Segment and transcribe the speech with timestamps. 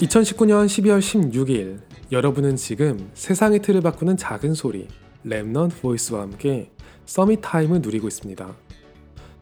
[0.00, 1.78] 2019년 12월 16일
[2.10, 4.88] 여러분은 지금 세상의 틀을 바꾸는 작은 소리
[5.26, 6.70] Remnant Voice와 함께
[7.04, 8.56] Summit Time을 누리고 있습니다.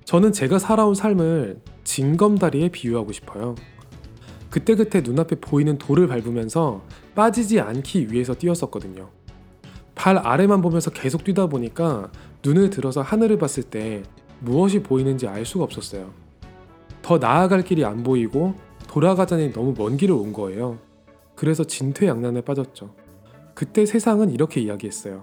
[0.05, 3.55] 저는 제가 살아온 삶을 징검다리에 비유하고 싶어요.
[4.51, 6.83] 그때그때 눈앞에 보이는 돌을 밟으면서
[7.15, 9.11] 빠지지 않기 위해서 뛰었었거든요.
[9.95, 12.11] 발 아래만 보면서 계속 뛰다 보니까
[12.45, 14.03] 눈을 들어서 하늘을 봤을 때
[14.41, 16.13] 무엇이 보이는지 알 수가 없었어요.
[17.01, 18.57] 더 나아갈 길이 안 보이고
[18.99, 20.77] 돌아가자니 너무 먼 길을 온 거예요.
[21.37, 22.97] 그래서 진퇴양난에 빠졌죠.
[23.55, 25.23] 그때 세상은 이렇게 이야기했어요.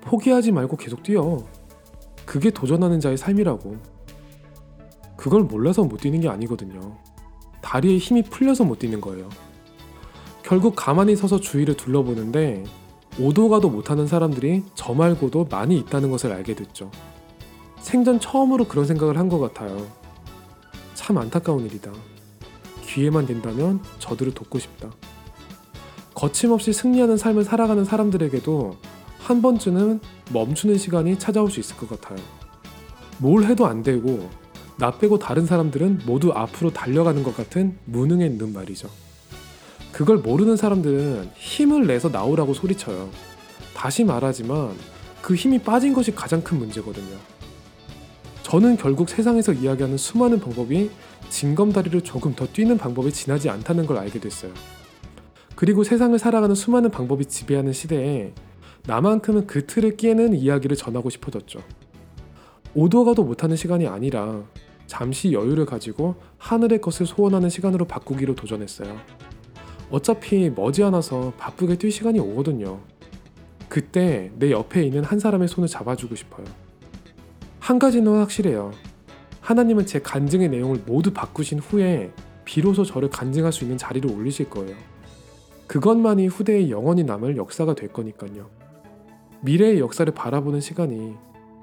[0.00, 1.46] 포기하지 말고 계속 뛰어.
[2.26, 3.76] 그게 도전하는 자의 삶이라고.
[5.16, 6.96] 그걸 몰라서 못 뛰는 게 아니거든요.
[7.60, 9.28] 다리에 힘이 풀려서 못 뛰는 거예요.
[10.42, 12.64] 결국 가만히 서서 주위를 둘러보는데
[13.20, 16.90] 오도 가도 못하는 사람들이 저 말고도 많이 있다는 것을 알게 됐죠.
[17.78, 19.86] 생전 처음으로 그런 생각을 한 것 같아요.
[20.94, 21.92] 참 안타까운 일이다.
[22.92, 24.90] 기회만 된다면 저들을 돕고 싶다.
[26.14, 28.76] 거침없이 승리하는 삶을 살아가는 사람들에게도
[29.18, 30.00] 한 번쯤은
[30.32, 32.18] 멈추는 시간이 찾아올 수 있을 것 같아요.
[33.18, 34.28] 뭘 해도 안 되고
[34.78, 38.88] 나 빼고 다른 사람들은 모두 앞으로 달려가는 것 같은 무능에 있는 말이죠.
[39.92, 43.10] 그걸 모르는 사람들은 힘을 내서 나오라고 소리쳐요.
[43.74, 44.74] 다시 말하지만
[45.20, 47.16] 그 힘이 빠진 것이 가장 큰 문제거든요.
[48.42, 50.90] 저는 결국 세상에서 이야기하는 수많은 방법이
[51.32, 54.52] 징검다리를 조금 더 뛰는 방법에 지나지 않다는 걸 알게 됐어요.
[55.56, 58.34] 그리고 세상을 살아가는 수많은 방법이 지배하는 시대에
[58.86, 61.60] 나만큼은 그 틀을 깨는 이야기를 전하고 싶어졌죠.
[62.74, 64.42] 오도 가도 못하는 시간이 아니라
[64.86, 68.98] 잠시 여유를 가지고 하늘의 것을 소원하는 시간으로 바꾸기로 도전했어요.
[69.90, 72.80] 어차피 머지않아서 바쁘게 뛸 시간이 오거든요.
[73.70, 76.44] 그때 내 옆에 있는 한 사람의 손을 잡아주고 싶어요.
[77.58, 78.72] 한 가지는 확실해요.
[79.42, 82.12] 하나님은 제 간증의 내용을 모두 바꾸신 후에
[82.44, 84.76] 비로소 저를 간증할 수 있는 자리로 올리실 거예요.
[85.66, 88.48] 그것만이 후대에 영원히 남을 역사가 될 거니까요.
[89.42, 91.16] 미래의 역사를 바라보는 시간이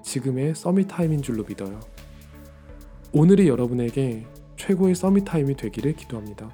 [0.03, 1.79] 지금의 Summit Time인 줄로 믿어요.
[3.13, 4.25] 오늘이 여러분에게
[4.57, 6.49] 최고의 Summit Time이 되기를 기도합니다.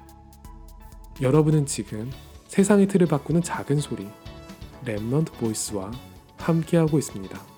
[1.20, 2.10] 여러분은 지금
[2.46, 4.06] 세상의 틀을 바꾸는 작은 소리
[4.84, 5.90] Remnant Voice와
[6.36, 7.55] 함께하고 있습니다.